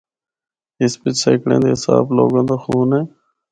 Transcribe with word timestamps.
اس 0.81 0.93
بچ 1.01 1.15
سینکڑیاں 1.23 1.61
دے 1.63 1.69
حساب 1.75 2.05
لوگاں 2.17 2.43
دا 2.49 2.55
خون 2.63 2.89
ہے۔ 2.97 3.01